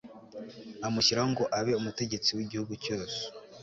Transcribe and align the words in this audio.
amushyiraho 0.87 1.27
ngo 1.33 1.43
abe 1.59 1.71
umutegetsi 1.79 2.29
w'igihugu 2.37 2.73
cyose 2.83 3.19